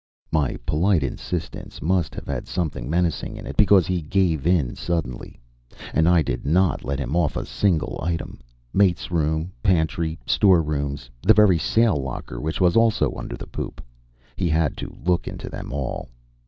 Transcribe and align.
My 0.31 0.57
polite 0.65 1.03
insistence 1.03 1.79
must 1.79 2.15
have 2.15 2.25
had 2.25 2.47
something 2.47 2.89
menacing 2.89 3.37
in 3.37 3.45
it, 3.45 3.55
because 3.55 3.85
he 3.85 4.01
gave 4.01 4.47
in 4.47 4.75
suddenly. 4.75 5.39
And 5.93 6.09
I 6.09 6.23
did 6.23 6.43
not 6.43 6.83
let 6.83 6.97
him 6.97 7.15
off 7.15 7.37
a 7.37 7.45
single 7.45 7.99
item; 8.01 8.39
mate's 8.73 9.11
room, 9.11 9.51
pantry, 9.61 10.17
storerooms, 10.25 11.11
the 11.21 11.35
very 11.35 11.59
sail 11.59 11.97
locker 11.97 12.41
which 12.41 12.59
was 12.59 12.75
also 12.75 13.13
under 13.13 13.37
the 13.37 13.45
poop 13.45 13.79
he 14.35 14.49
had 14.49 14.75
to 14.77 14.91
look 15.05 15.27
into 15.27 15.49
them 15.51 15.71
all. 15.71 16.09